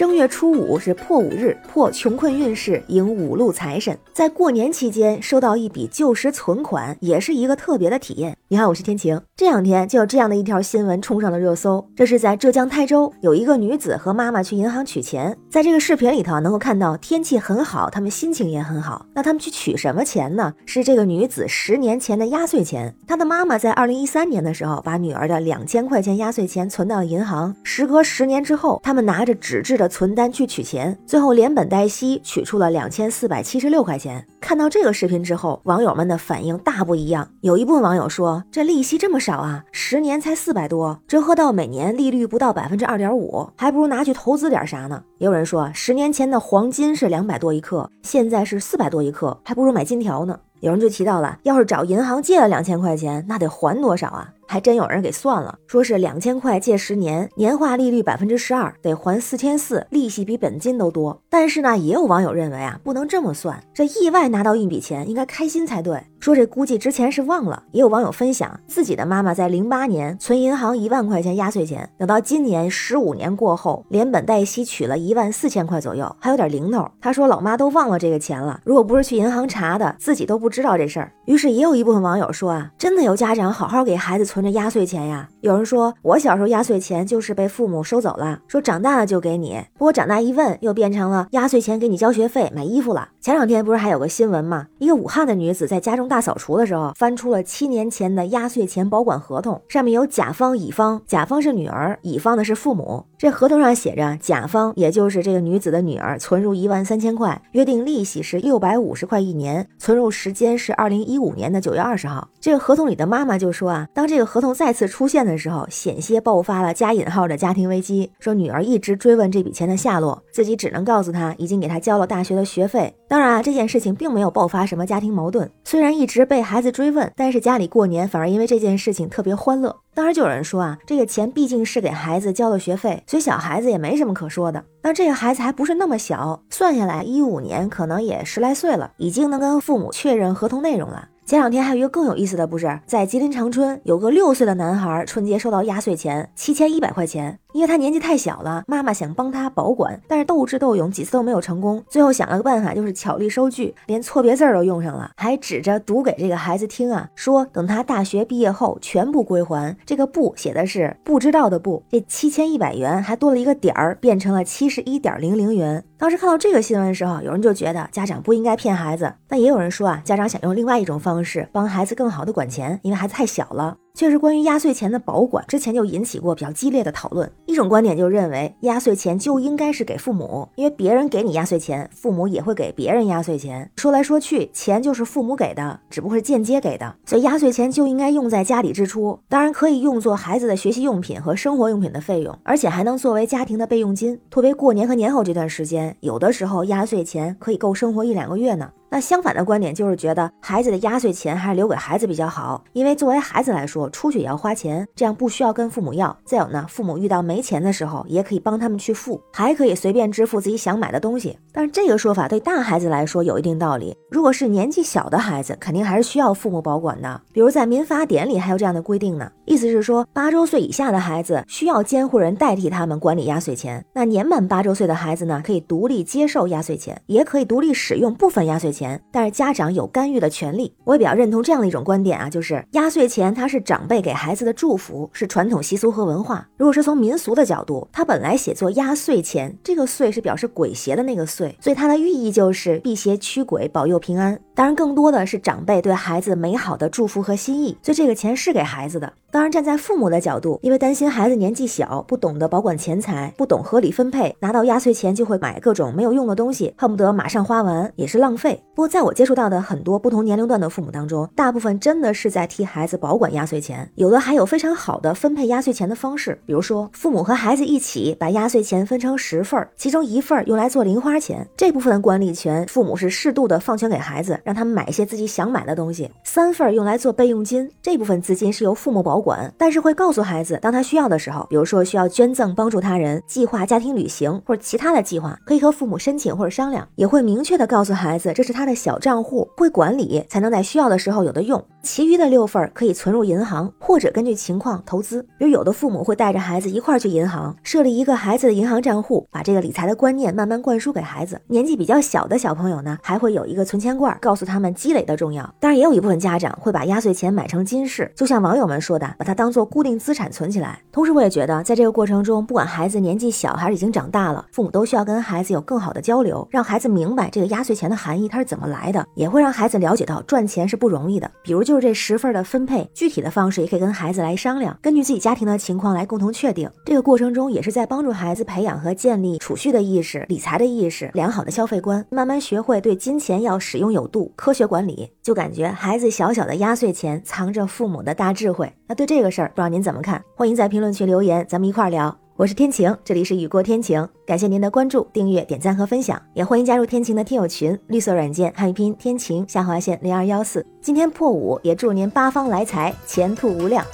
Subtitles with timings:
[0.00, 3.98] 正月初五是破五日，破穷困运势，迎五路财神。
[4.14, 8.38] 在过年期间收到一笔旧时存款，也是一个特别的体验。
[8.52, 9.22] 你好，我是天晴。
[9.36, 11.88] 这两天就有这样的一条新闻冲上了热搜。
[11.94, 15.38] 这是在浙江台州，有一个女子和妈妈去银行取钱。
[15.48, 19.06] 在这个视频里头，能够看到天气很好，他们心情也很好。
[19.14, 20.52] 那他们去取什么钱呢？
[20.66, 22.92] 是这个女子十年前的压岁钱。
[23.06, 27.54] 她的妈妈在二零一三年的时候，把女儿的两千块钱压岁钱存到银行。
[27.62, 34.26] 时隔十年之后，他们拿着纸质的存单去取钱，最后连本带息取出了两千四百七十六块钱。
[34.40, 37.28] 看到这个视频之后，网友们的反应大不一样。
[37.42, 50.38] 有一部分网友说：“这利息这么少啊，十年才四百多，折合到每年利率不到百分之二点五，还不如拿去投资点啥呢？”也有人说，十年前的黄金是两百多一克，现在是四百多一克，还不如买金条呢。
[50.60, 54.28] 有人就提到了，要是找银行借了两千块钱，那得还多少啊？
[54.50, 61.16] 还真有人给算了，说是两千块借十年，年化利率百分之十二，得还四千四，利息比本金都多。
[61.30, 66.02] 但是呢，也有网友认为啊，不能这么算，这意外拿到一笔钱，应该开心才对。
[66.18, 67.62] 说这估计之前是忘了。
[67.70, 76.86] 也有网友分享，自己的妈妈在零八年存银行一万块钱压岁钱，等到今年十五年过后，连本带息取了一万四千块左右，还有点零头。
[77.00, 81.12] 他说老妈都忘了这个钱了，如果不是去银行查的，自己都不知道这事儿。
[81.26, 84.39] 于是也有一部分网友说啊，真的有家长好好给孩子存。
[84.40, 89.62] 存着压岁钱呀，有人说我小时候压岁钱就是被父母收走了，说长大了就给你。
[89.74, 93.10] 不过长大一问，又变成了压岁钱给你交学费、买衣服了。
[93.20, 94.68] 前两天不是还有个新闻吗？
[94.78, 103.04] 一个武汉的女子在家中大扫除的时候，翻出了七年前的压岁钱保管合同，上面有甲方、乙方，甲方是女儿，乙方的是父母。
[103.20, 112.26] 这合同上写着，甲方也就是这个女子的女儿，存入一万三千块，约定利息是六百五十块一年，存入时间是二零一五年的九月二十号。
[112.40, 118.10] 这个合同里的妈妈就说啊，当这个合同再次出现的时候，险些爆发了加引号的家庭危机。
[118.20, 122.94] 说女儿一直追问这笔钱的下落，自己只能告诉她已经给她交了大学的学费。
[123.06, 129.76] 当然啊，这件事情并没有爆发什么家庭矛盾，虽然一直被孩子追问，但是家里过年反而因为这件事情特别欢乐。
[130.00, 134.64] 当时就有人说啊，这个钱毕竟是给孩子交的学费，所以小孩子也没什么可说的。
[134.82, 141.06] 那这个孩子还不是那么小，算下来一五年可能也十来岁了，已经能跟父母确认合同内容了。
[141.26, 147.38] 前两天还有一个更有意思的，不是在吉林长春有个六岁的男孩，春节收到压岁钱七千一百块钱。
[147.52, 151.82] 因为他年纪太小了，妈妈想帮他保管，但是斗智斗勇几次都没有成功。
[151.88, 159.76] 最后想了个办法，就是巧力收据，连错别字都用上了，还指着读给这个孩子听啊，说等他大学毕业后全部归还。
[159.84, 165.84] 这个“不”写的是不知道的“不”，这七千一百元还多了一个点儿，变成了七十一点零零元。
[165.98, 173.76] 当时看到这个新闻的时候，有人就觉得家长不应该骗孩子，但也有人说啊，家长想用另外一种方式帮孩子更好的管钱，因为孩子太小了。
[174.00, 177.30] 确实，关于压岁钱的保管，之前就引起过比较激烈的讨论。
[177.44, 183.70] 一种观点就认为，压岁钱就应该是给父母，因为别人给你压岁钱，父母也会给别人压岁钱。
[183.76, 189.20] 说来说去，钱就是父母给的，只不过是间接给的，所以压岁钱就应该用在家里支出。
[189.28, 194.18] 当然，可以用作孩子的学习用品和生活用品的费用，而且还能作为家庭的备用金。
[194.30, 198.70] 特别过年和年后这段时间，有的时候压岁钱可以够生活一两个月呢。
[198.90, 206.16] 那相反的观点就是觉得孩子的压岁钱还是留给孩子比较好，因为作为孩子来说，出去也要花钱，这样不需要跟父母要。
[206.24, 211.38] 再有呢，父母遇到没钱的时候，也可以帮他们去付，还可以随便支付自己想买的东西。
[211.52, 217.20] 但是这个说法对大孩子来说有一定道理，如果是年纪小的孩子，肯定还是需要父母保管的。
[217.32, 228.79] 比如在民法典里还有这样的规定呢，意思是说八周岁以下的孩子需要监护人代替他们管理压岁钱，那年满八周岁的孩子呢，可以独立接受压岁钱，也可以独立使用部分压岁钱。
[228.80, 230.72] 钱，但是家长有干预的权利。
[230.84, 236.48] 我也比较认同这样的一种观点啊，就是压岁钱它是长辈给孩子的祝福，是传统习俗和文化。
[236.56, 244.40] 如果是从民俗的角度，它本来写作压岁钱，这个岁是表示鬼邪的那个岁，所以它的寓意就是辟邪驱鬼，保佑平安。
[244.54, 249.12] 当然，更多的是长辈对孩子美好的祝福和心意，所以这个钱是给孩子的。
[249.30, 258.62] 当然，站在父母的角度，因为担心孩子年纪小，不懂得保管钱财，不懂合理分配，拿到压岁钱就会买各种没有用的东西，恨不得马上花完，也是浪费。
[258.80, 279.20] 不过，在我接触到的很多不同年龄段的父母当中，大部分真的是在替孩子保管压岁钱，有的还有非常好的分配压岁钱的方式，比如说父母和孩子一起把压岁钱分成十份，其中一份用来做零花钱，这部分管理权父母是适度的放权给孩子，让他们买一些自己想买的东西；三份用来做备用金，这部分资金是由父母保。
[279.20, 291.62] 管，但是会告诉孩子，当他需要的时候，比如说需要捐赠、帮助他人、计划家庭旅行或者其他的计划，可以和父母申请或者商量，也会明确的告诉孩子，这是他的的小账户，会管理才能在需要的时候有的用。
[291.82, 295.22] 其余的六份可以存入银行，或者根据情况投资。
[295.38, 301.40] 比如有的父母会带着孩子一块儿去银行，设立一个孩子的银行账户，把这个理财的观念慢慢灌输给孩子。
[301.48, 305.42] 年纪比较小的小朋友呢，还会有一个存钱罐，告诉他们积累的重要。
[305.58, 310.78] 当然，也有一部分家长会把压岁钱买成金饰，就像网友们说的，把它当做固定资产存起来。
[310.92, 321.30] 同时，我也觉得在这个过程中，不管孩子年纪小还是已经长大了，父母都需要跟孩子有更好的交流，让孩子明白这个压岁钱的含义它是怎么来的，也会让孩子了解到赚钱是不容易的。
[321.42, 322.44] 比如就是这十份的。
[322.50, 326.68] 分配具体的方式也可以跟孩子来商量，根据自己家庭的情况来共同确定。
[326.84, 335.08] 这个过程中也是在帮助孩子培养和建立储蓄的意识、理财的意识、良好的消费观，慢慢学会对金钱要使用有度、科学管理。
[335.22, 338.72] 就感觉孩子小小的压岁钱藏着父母的大智慧。
[338.88, 340.20] 那对这个事儿，不知道您怎么看？
[340.34, 342.16] 欢迎在评论区留言，咱们一块儿聊。
[342.40, 350.64] 我是天晴，这里是雨过天晴，感谢您的关注、订阅、点赞和分享，也欢迎加入天晴的听友群，绿色软件汉语拼天晴下划线零二幺四。
[350.80, 353.84] 今天破五，也祝您八方来财，前途无量，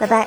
[0.00, 0.26] 拜拜。